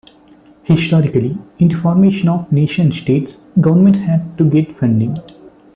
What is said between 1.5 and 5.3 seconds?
in the formation of nation-states, governments had to get funding.